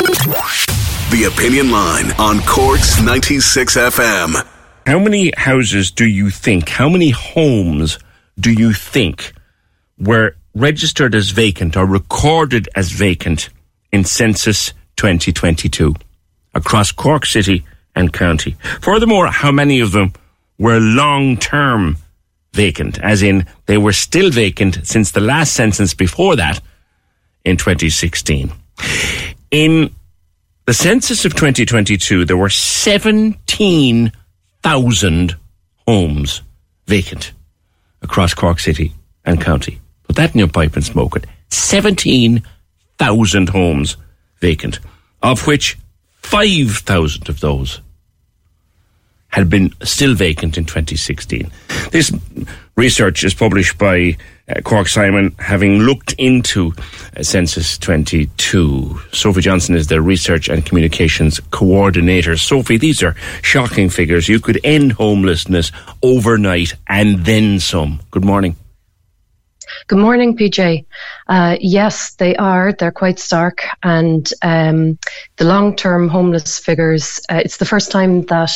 The 0.00 1.30
Opinion 1.30 1.70
Line 1.70 2.10
on 2.12 2.40
Corks 2.40 3.02
96 3.02 3.76
FM. 3.76 4.46
How 4.86 4.98
many 4.98 5.30
houses 5.36 5.90
do 5.90 6.06
you 6.06 6.30
think, 6.30 6.70
how 6.70 6.88
many 6.88 7.10
homes 7.10 7.98
do 8.38 8.50
you 8.50 8.72
think 8.72 9.34
were 9.98 10.36
registered 10.54 11.14
as 11.14 11.30
vacant 11.30 11.76
or 11.76 11.84
recorded 11.84 12.66
as 12.74 12.92
vacant 12.92 13.50
in 13.92 14.04
Census 14.04 14.72
2022 14.96 15.94
across 16.54 16.92
Cork 16.92 17.26
City 17.26 17.64
and 17.94 18.10
County? 18.10 18.56
Furthermore, 18.80 19.26
how 19.26 19.52
many 19.52 19.80
of 19.80 19.92
them 19.92 20.14
were 20.58 20.80
long 20.80 21.36
term 21.36 21.98
vacant, 22.54 22.98
as 23.00 23.22
in 23.22 23.46
they 23.66 23.76
were 23.76 23.92
still 23.92 24.30
vacant 24.30 24.78
since 24.84 25.10
the 25.10 25.20
last 25.20 25.52
census 25.52 25.92
before 25.92 26.36
that 26.36 26.62
in 27.44 27.58
2016? 27.58 28.50
In 29.50 29.94
the 30.66 30.74
census 30.74 31.24
of 31.24 31.34
2022, 31.34 32.24
there 32.24 32.36
were 32.36 32.48
17,000 32.48 35.36
homes 35.86 36.42
vacant 36.86 37.32
across 38.00 38.32
Cork 38.32 38.60
City 38.60 38.92
and 39.24 39.40
County. 39.40 39.80
Put 40.04 40.14
that 40.16 40.34
in 40.34 40.38
your 40.38 40.48
pipe 40.48 40.76
and 40.76 40.84
smoke 40.84 41.16
it. 41.16 41.26
17,000 41.48 43.48
homes 43.48 43.96
vacant, 44.40 44.78
of 45.22 45.48
which 45.48 45.76
5,000 46.22 47.28
of 47.28 47.40
those 47.40 47.80
had 49.30 49.48
been 49.48 49.72
still 49.82 50.14
vacant 50.14 50.58
in 50.58 50.64
2016. 50.64 51.50
This 51.90 52.12
research 52.76 53.24
is 53.24 53.34
published 53.34 53.78
by 53.78 54.16
uh, 54.48 54.60
Cork 54.62 54.88
Simon, 54.88 55.34
having 55.38 55.80
looked 55.80 56.12
into 56.14 56.72
uh, 57.16 57.22
Census 57.22 57.78
22. 57.78 59.00
Sophie 59.12 59.40
Johnson 59.40 59.76
is 59.76 59.86
the 59.86 60.00
Research 60.00 60.48
and 60.48 60.66
Communications 60.66 61.40
Coordinator. 61.50 62.36
Sophie, 62.36 62.76
these 62.76 63.02
are 63.02 63.14
shocking 63.42 63.88
figures. 63.88 64.28
You 64.28 64.40
could 64.40 64.60
end 64.64 64.92
homelessness 64.92 65.70
overnight 66.02 66.74
and 66.88 67.24
then 67.24 67.60
some. 67.60 68.00
Good 68.10 68.24
morning. 68.24 68.56
Good 69.86 69.98
morning, 69.98 70.36
PJ. 70.36 70.84
Uh, 71.30 71.56
yes, 71.60 72.14
they 72.14 72.34
are. 72.36 72.72
They're 72.72 72.90
quite 72.90 73.20
stark. 73.20 73.64
And 73.84 74.28
um, 74.42 74.98
the 75.36 75.44
long 75.44 75.76
term 75.76 76.08
homeless 76.08 76.58
figures, 76.58 77.20
uh, 77.30 77.40
it's 77.44 77.58
the 77.58 77.64
first 77.64 77.92
time 77.92 78.22
that 78.22 78.50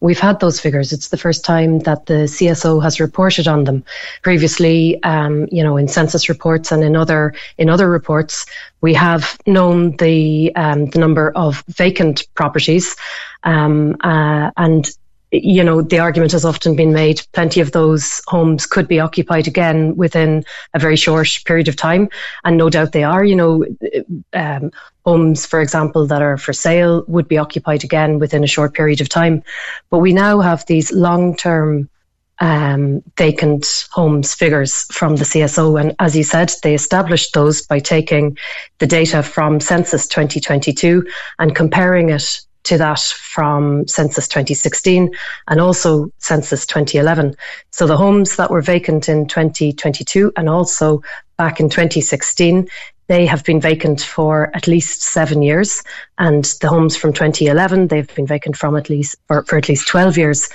we've 0.00 0.20
had 0.20 0.38
those 0.38 0.60
figures. 0.60 0.92
It's 0.92 1.08
the 1.08 1.16
first 1.16 1.42
time 1.42 1.78
that 1.80 2.04
the 2.04 2.28
CSO 2.28 2.82
has 2.82 3.00
reported 3.00 3.48
on 3.48 3.64
them. 3.64 3.82
Previously, 4.22 5.02
um, 5.04 5.48
you 5.50 5.62
know, 5.64 5.78
in 5.78 5.88
census 5.88 6.28
reports 6.28 6.70
and 6.70 6.84
in 6.84 6.96
other 6.96 7.32
in 7.56 7.70
other 7.70 7.88
reports, 7.88 8.44
we 8.82 8.92
have 8.92 9.38
known 9.46 9.96
the 9.96 10.52
um, 10.54 10.90
the 10.90 10.98
number 10.98 11.32
of 11.34 11.64
vacant 11.68 12.26
properties, 12.34 12.94
um, 13.44 13.96
uh, 14.02 14.50
and 14.58 14.90
you 15.30 15.62
know, 15.62 15.82
the 15.82 15.98
argument 15.98 16.32
has 16.32 16.44
often 16.44 16.74
been 16.74 16.92
made 16.92 17.20
plenty 17.32 17.60
of 17.60 17.72
those 17.72 18.22
homes 18.26 18.66
could 18.66 18.88
be 18.88 18.98
occupied 18.98 19.46
again 19.46 19.94
within 19.96 20.44
a 20.74 20.78
very 20.78 20.96
short 20.96 21.28
period 21.44 21.68
of 21.68 21.76
time. 21.76 22.08
And 22.44 22.56
no 22.56 22.70
doubt 22.70 22.92
they 22.92 23.04
are. 23.04 23.24
You 23.24 23.36
know, 23.36 23.64
um, 24.32 24.70
homes, 25.04 25.44
for 25.44 25.60
example, 25.60 26.06
that 26.06 26.22
are 26.22 26.38
for 26.38 26.52
sale 26.52 27.04
would 27.08 27.28
be 27.28 27.38
occupied 27.38 27.84
again 27.84 28.18
within 28.18 28.42
a 28.42 28.48
short 28.48 28.74
period 28.74 29.00
of 29.00 29.08
time. 29.08 29.42
But 29.90 29.98
we 29.98 30.12
now 30.12 30.40
have 30.40 30.64
these 30.66 30.92
long 30.92 31.36
term 31.36 31.90
um, 32.40 33.02
vacant 33.16 33.88
homes 33.90 34.32
figures 34.34 34.84
from 34.92 35.16
the 35.16 35.24
CSO. 35.24 35.80
And 35.80 35.94
as 35.98 36.16
you 36.16 36.22
said, 36.22 36.52
they 36.62 36.74
established 36.74 37.34
those 37.34 37.62
by 37.62 37.80
taking 37.80 38.38
the 38.78 38.86
data 38.86 39.22
from 39.22 39.60
Census 39.60 40.06
2022 40.06 41.06
and 41.38 41.54
comparing 41.54 42.10
it 42.10 42.40
to 42.68 42.78
that 42.78 43.00
from 43.00 43.88
Census 43.88 44.28
2016 44.28 45.10
and 45.48 45.60
also 45.60 46.12
Census 46.18 46.66
2011. 46.66 47.34
So 47.70 47.86
the 47.86 47.96
homes 47.96 48.36
that 48.36 48.50
were 48.50 48.60
vacant 48.60 49.08
in 49.08 49.26
2022 49.26 50.32
and 50.36 50.48
also 50.48 51.02
back 51.38 51.60
in 51.60 51.70
2016, 51.70 52.68
they 53.08 53.24
have 53.24 53.42
been 53.42 53.60
vacant 53.60 54.02
for 54.02 54.50
at 54.54 54.66
least 54.66 55.02
seven 55.02 55.42
years. 55.42 55.82
And 56.18 56.44
the 56.60 56.68
homes 56.68 56.96
from 56.96 57.12
2011, 57.12 57.88
they've 57.88 58.14
been 58.14 58.26
vacant 58.26 58.56
from 58.56 58.76
at 58.76 58.90
least 58.90 59.16
for, 59.26 59.44
for 59.44 59.56
at 59.56 59.68
least 59.68 59.88
12 59.88 60.18
years. 60.18 60.48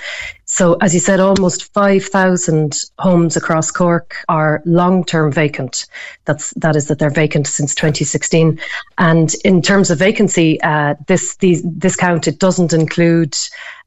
So, 0.44 0.74
as 0.74 0.94
you 0.94 1.00
said, 1.00 1.20
almost 1.20 1.72
5,000 1.72 2.84
homes 2.98 3.36
across 3.36 3.70
Cork 3.70 4.16
are 4.28 4.62
long-term 4.64 5.32
vacant. 5.32 5.86
That's 6.26 6.50
that 6.54 6.76
is 6.76 6.86
that 6.88 6.98
they're 7.00 7.10
vacant 7.10 7.48
since 7.48 7.74
2016. 7.74 8.60
And 8.98 9.34
in 9.44 9.60
terms 9.60 9.90
of 9.90 9.98
vacancy, 9.98 10.60
uh, 10.62 10.94
this 11.08 11.36
these, 11.36 11.62
this 11.64 11.96
count 11.96 12.28
it 12.28 12.38
doesn't 12.38 12.72
include 12.72 13.36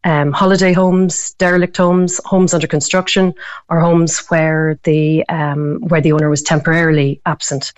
um, 0.07 0.31
holiday 0.31 0.71
homes, 0.71 1.33
derelict 1.33 1.75
homes, 1.75 2.21
homes 2.23 2.53
under 2.53 2.65
construction, 2.65 3.33
or 3.69 3.81
homes 3.81 4.19
where 4.29 4.79
the 4.83 5.27
um, 5.27 5.79
where 5.89 5.99
the 5.99 6.13
owner 6.13 6.29
was 6.29 6.41
temporarily 6.41 7.19
absent. 7.25 7.73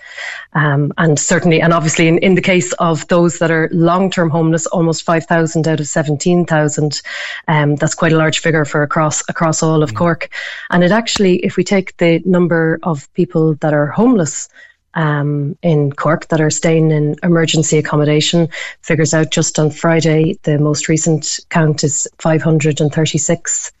Um, 0.52 0.92
and 0.96 1.18
certainly, 1.18 1.60
and 1.60 1.72
obviously, 1.72 2.06
in, 2.06 2.18
in 2.18 2.36
the 2.36 2.40
case 2.40 2.72
of 2.74 3.06
those 3.08 3.40
that 3.40 3.50
are 3.50 3.68
long-term 3.72 4.30
homeless, 4.30 4.66
almost 4.66 5.02
5,000 5.02 5.66
out 5.66 5.80
of 5.80 5.88
17,000, 5.88 7.02
um, 7.48 7.74
that's 7.74 7.96
quite 7.96 8.12
a 8.12 8.16
large 8.16 8.38
figure 8.38 8.64
for 8.64 8.84
across 8.84 9.28
across 9.28 9.60
all 9.60 9.82
of 9.82 9.90
mm. 9.90 9.96
Cork. 9.96 10.30
And 10.70 10.84
it 10.84 10.92
actually, 10.92 11.38
if 11.38 11.56
we 11.56 11.64
take 11.64 11.96
the 11.96 12.22
number 12.24 12.78
of 12.84 13.12
people 13.14 13.54
that 13.56 13.74
are 13.74 13.86
homeless 13.86 14.48
um, 14.94 15.56
in 15.62 15.92
Cork 15.92 16.28
that 16.28 16.40
are 16.40 16.50
staying 16.50 16.90
in 16.90 17.16
emergency 17.22 17.78
accommodation. 17.78 18.48
Figures 18.82 19.14
out 19.14 19.30
just 19.30 19.58
on 19.58 19.70
Friday, 19.70 20.38
the 20.42 20.58
most 20.58 20.88
recent 20.88 21.40
count 21.48 21.84
is 21.84 22.08
536 22.18 23.72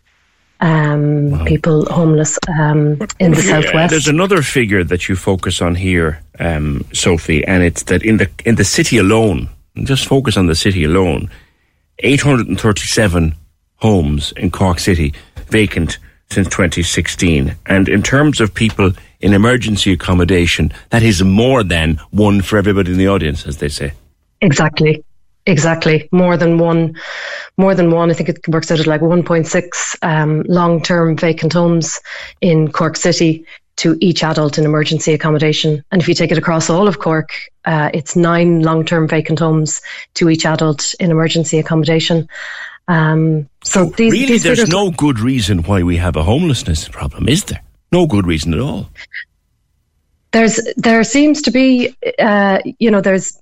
um, 0.60 1.30
wow. 1.30 1.44
people 1.44 1.86
homeless 1.86 2.38
um, 2.48 2.98
in 3.18 3.32
the 3.32 3.42
southwest. 3.42 3.90
There's 3.90 4.08
another 4.08 4.42
figure 4.42 4.84
that 4.84 5.08
you 5.08 5.16
focus 5.16 5.62
on 5.62 5.74
here, 5.74 6.22
um, 6.38 6.84
Sophie, 6.92 7.44
and 7.46 7.62
it's 7.62 7.84
that 7.84 8.02
in 8.02 8.18
the 8.18 8.30
in 8.44 8.56
the 8.56 8.64
city 8.64 8.98
alone, 8.98 9.48
just 9.84 10.06
focus 10.06 10.36
on 10.36 10.46
the 10.46 10.54
city 10.54 10.84
alone, 10.84 11.30
837 12.00 13.34
homes 13.76 14.32
in 14.32 14.50
Cork 14.50 14.78
City 14.78 15.14
vacant 15.48 15.98
since 16.30 16.48
2016, 16.48 17.56
and 17.66 17.88
in 17.88 18.02
terms 18.02 18.40
of 18.40 18.54
people 18.54 18.92
in 19.20 19.34
emergency 19.34 19.92
accommodation, 19.92 20.72
that 20.90 21.02
is 21.02 21.22
more 21.22 21.62
than 21.62 22.00
one 22.10 22.40
for 22.40 22.56
everybody 22.56 22.92
in 22.92 22.98
the 22.98 23.08
audience, 23.08 23.46
as 23.46 23.58
they 23.58 23.68
say. 23.68 23.92
Exactly. 24.40 25.04
Exactly. 25.46 26.08
More 26.12 26.36
than 26.36 26.58
one, 26.58 26.94
more 27.56 27.74
than 27.74 27.90
one. 27.90 28.10
I 28.10 28.14
think 28.14 28.28
it 28.28 28.48
works 28.48 28.70
out 28.70 28.78
at 28.78 28.86
like 28.86 29.00
1.6 29.00 29.96
um, 30.02 30.42
long 30.46 30.82
term 30.82 31.16
vacant 31.16 31.52
homes 31.52 31.98
in 32.40 32.70
Cork 32.70 32.96
City 32.96 33.44
to 33.76 33.96
each 34.00 34.22
adult 34.22 34.58
in 34.58 34.64
emergency 34.64 35.14
accommodation. 35.14 35.82
And 35.90 36.02
if 36.02 36.08
you 36.08 36.14
take 36.14 36.30
it 36.30 36.36
across 36.36 36.68
all 36.68 36.86
of 36.86 36.98
Cork, 36.98 37.30
uh, 37.64 37.90
it's 37.94 38.14
nine 38.14 38.60
long 38.60 38.84
term 38.84 39.08
vacant 39.08 39.38
homes 39.38 39.80
to 40.14 40.28
each 40.28 40.44
adult 40.44 40.94
in 41.00 41.10
emergency 41.10 41.58
accommodation. 41.58 42.28
Um, 42.90 43.48
so, 43.62 43.84
these, 43.84 44.12
really, 44.12 44.26
these 44.26 44.42
there's 44.42 44.68
no 44.68 44.90
good 44.90 45.20
reason 45.20 45.62
why 45.62 45.84
we 45.84 45.96
have 45.98 46.16
a 46.16 46.24
homelessness 46.24 46.88
problem, 46.88 47.28
is 47.28 47.44
there? 47.44 47.62
No 47.92 48.06
good 48.06 48.26
reason 48.26 48.52
at 48.52 48.58
all. 48.58 48.88
There's 50.32 50.60
there 50.76 51.04
seems 51.04 51.40
to 51.42 51.52
be, 51.52 51.94
uh, 52.18 52.58
you 52.80 52.90
know, 52.90 53.00
there's 53.00 53.40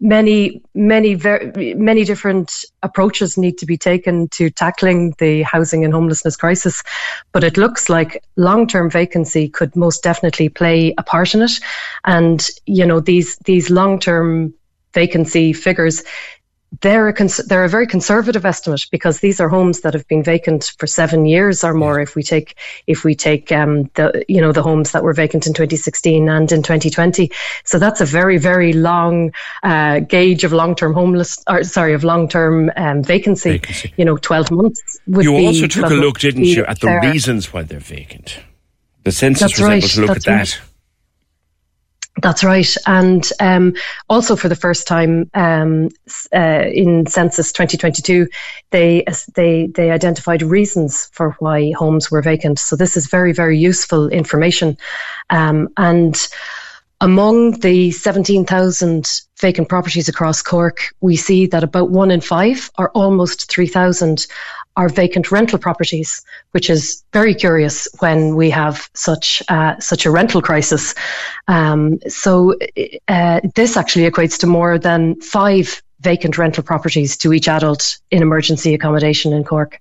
many 0.00 0.62
many 0.74 1.14
very 1.14 1.74
many 1.74 2.04
different 2.04 2.64
approaches 2.82 3.36
need 3.36 3.58
to 3.58 3.66
be 3.66 3.76
taken 3.76 4.28
to 4.28 4.48
tackling 4.50 5.14
the 5.18 5.42
housing 5.42 5.84
and 5.84 5.94
homelessness 5.94 6.36
crisis 6.36 6.82
but 7.32 7.44
it 7.44 7.56
looks 7.56 7.88
like 7.88 8.22
long-term 8.36 8.90
vacancy 8.90 9.48
could 9.48 9.74
most 9.76 10.02
definitely 10.02 10.48
play 10.48 10.92
a 10.98 11.02
part 11.02 11.32
in 11.32 11.42
it 11.42 11.52
and 12.04 12.50
you 12.66 12.84
know 12.84 12.98
these 12.98 13.36
these 13.44 13.70
long-term 13.70 14.52
vacancy 14.92 15.52
figures 15.52 16.02
they're 16.80 17.08
a, 17.08 17.12
cons- 17.12 17.44
they're 17.46 17.64
a 17.64 17.68
very 17.68 17.86
conservative 17.86 18.44
estimate 18.44 18.86
because 18.90 19.20
these 19.20 19.40
are 19.40 19.48
homes 19.48 19.80
that 19.80 19.94
have 19.94 20.06
been 20.08 20.22
vacant 20.22 20.74
for 20.78 20.86
seven 20.86 21.26
years 21.26 21.62
or 21.62 21.74
more. 21.74 22.00
If 22.00 22.14
we 22.14 22.22
take 22.22 22.56
if 22.86 23.04
we 23.04 23.14
take 23.14 23.52
um, 23.52 23.90
the 23.94 24.24
you 24.28 24.40
know 24.40 24.52
the 24.52 24.62
homes 24.62 24.92
that 24.92 25.02
were 25.02 25.12
vacant 25.12 25.46
in 25.46 25.52
2016 25.52 26.28
and 26.28 26.50
in 26.50 26.62
2020, 26.62 27.30
so 27.64 27.78
that's 27.78 28.00
a 28.00 28.04
very 28.04 28.38
very 28.38 28.72
long 28.72 29.32
uh, 29.62 30.00
gauge 30.00 30.44
of 30.44 30.52
long 30.52 30.74
term 30.74 30.94
homeless 30.94 31.42
or 31.48 31.64
sorry 31.64 31.94
of 31.94 32.04
long 32.04 32.28
term 32.28 32.70
um, 32.76 33.02
vacancy, 33.02 33.52
vacancy, 33.52 33.92
You 33.96 34.04
know, 34.04 34.16
12 34.16 34.50
months. 34.50 35.00
Would 35.06 35.24
you 35.24 35.36
also 35.36 35.66
took 35.66 35.90
a 35.90 35.94
look, 35.94 36.18
didn't 36.18 36.44
you, 36.44 36.64
at 36.64 36.80
the 36.80 36.86
fair. 36.86 37.00
reasons 37.00 37.52
why 37.52 37.62
they're 37.62 37.78
vacant. 37.78 38.38
The 39.04 39.12
census 39.12 39.40
that's 39.40 39.60
was 39.60 39.68
right, 39.68 39.78
able 39.78 39.88
to 39.88 40.00
look 40.00 40.10
at 40.10 40.26
right. 40.26 40.46
that. 40.46 40.60
That's 42.22 42.44
right. 42.44 42.74
And 42.86 43.28
um, 43.40 43.74
also 44.08 44.36
for 44.36 44.48
the 44.48 44.54
first 44.54 44.86
time 44.86 45.28
um, 45.34 45.88
uh, 46.32 46.64
in 46.72 47.06
Census 47.06 47.50
2022, 47.52 48.28
they, 48.70 49.04
they, 49.34 49.66
they 49.66 49.90
identified 49.90 50.42
reasons 50.42 51.06
for 51.12 51.32
why 51.40 51.72
homes 51.72 52.10
were 52.10 52.22
vacant. 52.22 52.60
So 52.60 52.76
this 52.76 52.96
is 52.96 53.08
very, 53.08 53.32
very 53.32 53.58
useful 53.58 54.08
information. 54.08 54.78
Um, 55.30 55.68
and 55.76 56.16
among 57.00 57.58
the 57.60 57.90
17,000 57.90 59.10
vacant 59.40 59.68
properties 59.68 60.08
across 60.08 60.40
Cork, 60.40 60.94
we 61.00 61.16
see 61.16 61.46
that 61.48 61.64
about 61.64 61.90
one 61.90 62.12
in 62.12 62.20
five, 62.20 62.70
or 62.78 62.90
almost 62.90 63.50
3,000, 63.50 64.26
are 64.76 64.88
vacant 64.88 65.30
rental 65.30 65.58
properties, 65.58 66.22
which 66.50 66.68
is 66.68 67.04
very 67.12 67.34
curious 67.34 67.86
when 68.00 68.34
we 68.34 68.50
have 68.50 68.88
such 68.94 69.42
uh, 69.48 69.78
such 69.78 70.06
a 70.06 70.10
rental 70.10 70.42
crisis. 70.42 70.94
Um, 71.48 71.98
so 72.08 72.56
uh, 73.08 73.40
this 73.54 73.76
actually 73.76 74.10
equates 74.10 74.38
to 74.40 74.46
more 74.46 74.78
than 74.78 75.20
five 75.20 75.82
vacant 76.00 76.36
rental 76.36 76.62
properties 76.62 77.16
to 77.16 77.32
each 77.32 77.48
adult 77.48 77.98
in 78.10 78.20
emergency 78.22 78.74
accommodation 78.74 79.32
in 79.32 79.42
Cork. 79.44 79.80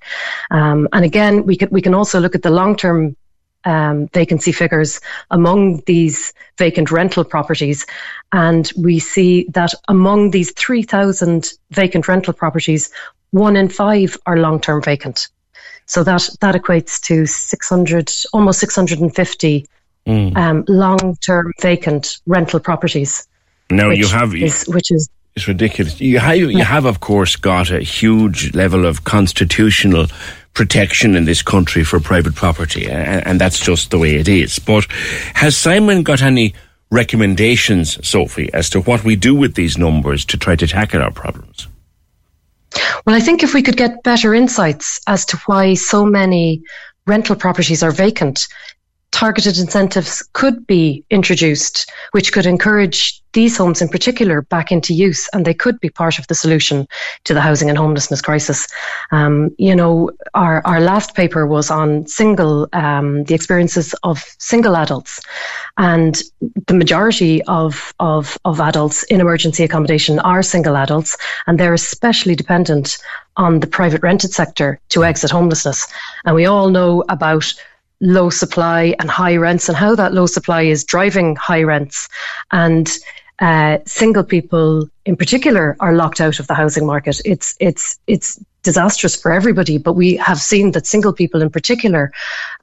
Um, 0.52 0.88
and 0.94 1.04
again, 1.04 1.46
we 1.46 1.58
can 1.58 1.70
we 1.72 1.82
can 1.82 1.94
also 1.94 2.20
look 2.20 2.36
at 2.36 2.44
the 2.44 2.52
long 2.52 2.76
term 2.76 3.16
um, 3.66 4.08
vacancy 4.08 4.52
figures 4.52 5.00
among 5.32 5.82
these 5.86 6.34
vacant 6.58 6.92
rental 6.92 7.24
properties. 7.24 7.86
And 8.32 8.72
we 8.78 9.00
see 9.00 9.46
that 9.50 9.74
among 9.88 10.32
these 10.32 10.52
3,000 10.52 11.54
vacant 11.72 12.08
rental 12.08 12.34
properties, 12.34 12.92
one 13.34 13.56
in 13.56 13.68
five 13.68 14.16
are 14.26 14.38
long 14.38 14.62
term 14.62 14.82
vacant. 14.82 15.28
So 15.86 16.04
that, 16.04 16.30
that 16.40 16.56
equates 16.56 17.02
to 17.08 17.26
600, 17.26 18.12
almost 18.32 18.60
650 18.60 19.68
mm. 20.08 20.38
um, 20.38 20.64
long 20.68 21.16
term 21.18 21.52
vacant 21.60 22.20
rental 22.26 22.60
properties. 22.60 23.28
Now 23.70 23.90
you 23.90 24.08
have 24.08 24.36
is, 24.36 24.66
which 24.68 24.92
is 24.92 25.10
it's 25.36 25.48
ridiculous. 25.48 26.00
You 26.00 26.20
have, 26.20 26.38
you 26.38 26.64
have, 26.64 26.86
of 26.86 27.00
course, 27.00 27.36
got 27.36 27.72
a 27.72 27.82
huge 27.82 28.54
level 28.54 28.86
of 28.86 29.04
constitutional 29.04 30.06
protection 30.54 31.16
in 31.16 31.26
this 31.26 31.42
country 31.42 31.84
for 31.84 32.00
private 32.00 32.36
property, 32.36 32.88
and, 32.88 33.26
and 33.26 33.42
that's 33.42 33.60
just 33.60 33.90
the 33.90 33.98
way 33.98 34.16
it 34.16 34.28
is. 34.28 34.60
But 34.60 34.86
has 35.34 35.58
Simon 35.58 36.04
got 36.04 36.22
any 36.22 36.54
recommendations, 36.92 38.08
Sophie, 38.08 38.54
as 38.54 38.70
to 38.70 38.82
what 38.82 39.04
we 39.04 39.16
do 39.16 39.34
with 39.34 39.56
these 39.56 39.76
numbers 39.76 40.24
to 40.26 40.38
try 40.38 40.56
to 40.56 40.68
tackle 40.68 41.02
our 41.02 41.12
problems? 41.12 41.68
Well, 43.06 43.16
I 43.16 43.20
think 43.20 43.44
if 43.44 43.54
we 43.54 43.62
could 43.62 43.78
get 43.78 44.04
better 44.04 44.34
insights 44.34 45.00
as 45.08 45.26
to 45.28 45.38
why 45.46 45.74
so 45.74 46.06
many 46.06 46.62
rental 47.06 47.36
properties 47.36 47.84
are 47.84 47.92
vacant, 47.92 48.48
targeted 49.14 49.60
incentives 49.60 50.28
could 50.34 50.66
be 50.66 51.06
introduced, 51.12 51.90
which 52.12 52.34
could 52.34 52.48
encourage 52.48 53.22
these 53.34 53.56
homes 53.56 53.82
in 53.82 53.88
particular 53.88 54.42
back 54.42 54.72
into 54.72 54.94
use, 54.94 55.30
and 55.34 55.46
they 55.46 55.54
could 55.54 55.80
be 55.80 55.90
part 55.90 56.18
of 56.20 56.28
the 56.28 56.36
solution 56.36 56.88
to 57.24 57.34
the 57.34 57.42
housing 57.42 57.70
and 57.70 57.78
homelessness 57.78 58.22
crisis. 58.22 58.68
Um, 59.12 59.56
you 59.58 59.76
know, 59.76 60.12
our, 60.34 60.66
our 60.66 60.80
last 60.80 61.16
paper 61.16 61.46
was 61.46 61.70
on 61.70 62.08
single, 62.08 62.68
um, 62.74 63.24
the 63.26 63.36
experiences 63.36 63.94
of 64.04 64.24
single 64.40 64.76
adults, 64.76 65.22
and 65.78 66.22
the 66.68 66.74
majority 66.74 67.44
of, 67.44 67.94
of, 68.00 68.38
of 68.46 68.60
adults 68.60 69.04
in 69.04 69.22
emergency 69.22 69.64
accommodation 69.64 70.20
are 70.20 70.44
single 70.44 70.76
adults, 70.76 71.16
and 71.46 71.60
they're 71.60 71.74
especially 71.74 72.36
dependent 72.36 72.98
on 73.38 73.60
the 73.60 73.68
private 73.68 74.02
rented 74.02 74.32
sector 74.32 74.80
to 74.90 75.04
exit 75.04 75.32
homelessness. 75.32 75.88
And 76.26 76.36
we 76.36 76.46
all 76.46 76.70
know 76.70 77.04
about 77.10 77.54
low 78.04 78.30
supply 78.30 78.94
and 79.00 79.10
high 79.10 79.38
rents 79.38 79.70
and 79.70 79.78
how 79.78 79.96
that 79.96 80.14
low 80.14 80.26
supply 80.26 80.62
is 80.62 80.84
driving 80.84 81.36
high 81.38 81.64
rents. 81.64 82.10
And 82.52 82.92
uh, 83.40 83.78
single 83.86 84.24
people 84.24 84.88
in 85.06 85.16
particular 85.16 85.76
are 85.80 85.96
locked 85.96 86.22
out 86.22 86.40
of 86.40 86.48
the 86.48 86.54
housing 86.54 86.86
market. 86.86 87.20
It's 87.26 87.56
it's 87.60 87.98
it's 88.06 88.40
disastrous 88.62 89.16
for 89.16 89.32
everybody, 89.32 89.78
but 89.78 89.94
we 89.94 90.16
have 90.18 90.40
seen 90.40 90.72
that 90.72 90.86
single 90.86 91.14
people 91.14 91.42
in 91.42 91.50
particular 91.50 92.12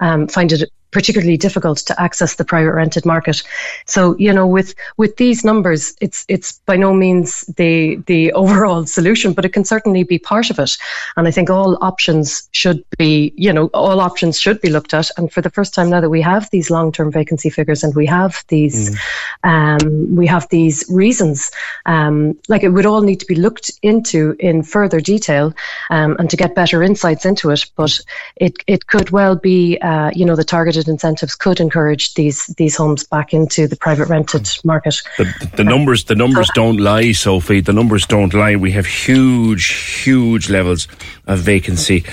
um, 0.00 0.28
find 0.28 0.52
it 0.52 0.70
particularly 0.90 1.36
difficult 1.36 1.78
to 1.78 2.00
access 2.00 2.34
the 2.34 2.44
private 2.44 2.72
rented 2.72 3.06
market. 3.06 3.42
So, 3.86 4.16
you 4.18 4.32
know, 4.32 4.46
with 4.46 4.74
with 4.96 5.16
these 5.16 5.44
numbers, 5.44 5.94
it's 6.00 6.24
it's 6.28 6.52
by 6.66 6.76
no 6.76 6.92
means 6.92 7.42
the 7.56 7.96
the 8.06 8.32
overall 8.42 8.86
solution, 8.86 9.32
but 9.32 9.44
it 9.44 9.52
can 9.52 9.64
certainly 9.64 10.04
be 10.04 10.18
part 10.18 10.50
of 10.50 10.58
it. 10.58 10.76
And 11.16 11.28
I 11.28 11.30
think 11.30 11.50
all 11.50 11.78
options 11.82 12.48
should 12.52 12.84
be, 12.98 13.32
you 13.36 13.52
know, 13.52 13.66
all 13.74 14.00
options 14.00 14.38
should 14.38 14.60
be 14.60 14.70
looked 14.70 14.94
at. 14.94 15.10
And 15.16 15.32
for 15.32 15.40
the 15.40 15.50
first 15.50 15.74
time 15.74 15.90
now 15.90 16.00
that 16.00 16.10
we 16.10 16.22
have 16.22 16.50
these 16.50 16.70
long 16.70 16.92
term 16.92 17.10
vacancy 17.12 17.50
figures 17.50 17.82
and 17.82 17.94
we 17.94 18.06
have 18.06 18.44
these 18.48 18.90
mm. 18.90 18.98
um, 19.44 20.16
we 20.16 20.26
have 20.26 20.48
these 20.48 20.84
reasons, 20.90 21.50
um, 21.86 22.38
like 22.48 22.62
it 22.62 22.70
would 22.70 22.86
all 22.86 23.02
need 23.02 23.20
to 23.20 23.26
be 23.26 23.34
looked 23.34 23.70
into 23.82 24.36
in 24.38 24.62
further 24.62 25.00
detail 25.00 25.54
um, 25.90 26.16
and 26.18 26.30
to 26.30 26.36
get 26.36 26.54
better 26.54 26.82
insights 26.82 27.24
into 27.24 27.50
it. 27.50 27.64
But 27.76 28.00
it 28.36 28.56
it 28.66 28.86
could 28.86 29.10
well 29.10 29.36
be, 29.36 29.78
uh, 29.78 30.10
you 30.14 30.24
know, 30.24 30.36
the 30.36 30.44
targeted 30.44 30.79
targeted 30.80 30.92
incentives 30.92 31.34
could 31.34 31.60
encourage 31.60 32.14
these 32.14 32.46
these 32.56 32.76
homes 32.76 33.04
back 33.04 33.32
into 33.32 33.66
the 33.66 33.76
private 33.76 34.08
rented 34.08 34.48
market. 34.64 35.02
The, 35.18 35.50
the 35.56 35.64
numbers 35.64 36.04
the 36.04 36.14
numbers 36.14 36.50
don't 36.54 36.78
lie, 36.78 37.12
Sophie. 37.12 37.60
The 37.60 37.72
numbers 37.72 38.06
don't 38.06 38.32
lie. 38.32 38.56
We 38.56 38.72
have 38.72 38.86
huge, 38.86 39.66
huge 40.04 40.48
levels 40.48 40.88
of 41.26 41.40
vacancy 41.40 42.04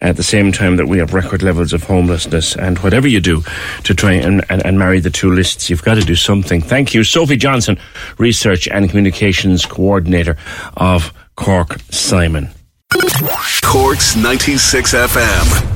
at 0.00 0.16
the 0.16 0.22
same 0.22 0.52
time 0.52 0.76
that 0.76 0.86
we 0.86 0.98
have 0.98 1.14
record 1.14 1.42
levels 1.42 1.72
of 1.72 1.84
homelessness. 1.84 2.56
And 2.56 2.78
whatever 2.78 3.08
you 3.08 3.20
do 3.20 3.42
to 3.84 3.94
try 3.94 4.12
and, 4.12 4.44
and, 4.50 4.64
and, 4.66 4.78
marry 4.78 5.00
the 5.00 5.10
two 5.10 5.30
lists, 5.30 5.70
you've 5.70 5.82
got 5.82 5.94
to 5.94 6.04
do 6.04 6.14
something. 6.14 6.60
Thank 6.60 6.94
you. 6.94 7.04
Sophie 7.04 7.36
Johnson, 7.36 7.78
Research 8.18 8.68
and 8.68 8.88
Communications 8.88 9.64
Coordinator 9.64 10.36
of 10.76 11.12
Cork 11.36 11.78
Simon. 11.90 12.50
Cork's 13.62 14.16
96 14.16 14.94
FM. 14.94 15.75